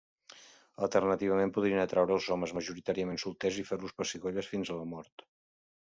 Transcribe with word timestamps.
Alternativament, 0.87 1.51
podrien 1.59 1.83
atraure 1.83 2.17
els 2.17 2.31
homes, 2.37 2.55
majoritàriament 2.61 3.23
solters, 3.27 3.63
i 3.65 3.69
fer-los 3.71 3.97
pessigolles 4.03 4.53
fins 4.57 4.77
a 4.77 4.81
la 4.83 4.93
mort. 4.97 5.31